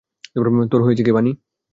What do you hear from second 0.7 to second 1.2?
তোমার হয়েছে কি,